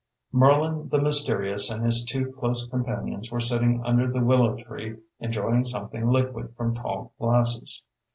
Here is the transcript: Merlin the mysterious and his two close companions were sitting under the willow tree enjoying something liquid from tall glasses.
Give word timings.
Merlin 0.33 0.89
the 0.89 0.99
mysterious 0.99 1.69
and 1.69 1.85
his 1.85 2.03
two 2.03 2.31
close 2.31 2.65
companions 2.67 3.31
were 3.31 3.39
sitting 3.39 3.83
under 3.85 4.11
the 4.11 4.23
willow 4.23 4.55
tree 4.55 4.97
enjoying 5.19 5.63
something 5.63 6.07
liquid 6.07 6.55
from 6.57 6.73
tall 6.73 7.13
glasses. 7.19 7.85